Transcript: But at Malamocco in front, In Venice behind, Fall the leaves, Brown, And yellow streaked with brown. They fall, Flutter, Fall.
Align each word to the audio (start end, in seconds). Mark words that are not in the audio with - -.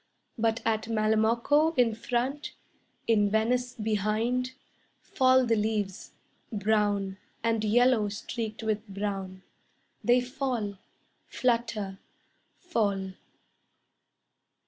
But 0.35 0.63
at 0.65 0.87
Malamocco 0.87 1.75
in 1.77 1.93
front, 1.93 2.53
In 3.05 3.29
Venice 3.29 3.75
behind, 3.75 4.53
Fall 5.03 5.45
the 5.45 5.55
leaves, 5.55 6.13
Brown, 6.51 7.17
And 7.43 7.63
yellow 7.63 8.09
streaked 8.09 8.63
with 8.63 8.87
brown. 8.87 9.43
They 10.03 10.19
fall, 10.19 10.79
Flutter, 11.27 11.99
Fall. 12.57 13.13